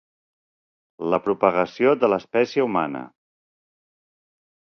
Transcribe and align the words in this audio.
La 1.13 1.19
propagació 1.27 1.91
de 2.05 2.09
l'espècie 2.15 2.67
humana. 2.69 3.03